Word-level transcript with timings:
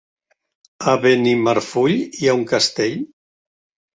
A 0.93 0.93
Benimarfull 1.03 1.95
hi 2.21 2.31
ha 2.31 2.35
un 2.39 2.47
castell? 2.55 2.99